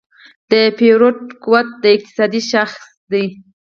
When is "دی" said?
3.11-3.25